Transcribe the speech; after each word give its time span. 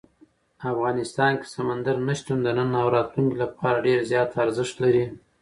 افغانستان 0.71 1.31
کې 1.39 1.47
سمندر 1.55 1.95
نه 2.07 2.13
شتون 2.19 2.39
د 2.43 2.47
نن 2.57 2.69
او 2.81 2.87
راتلونکي 2.95 3.35
لپاره 3.43 3.83
ډېر 3.87 3.99
زیات 4.11 4.29
ارزښت 4.43 4.75
لري. 4.83 5.05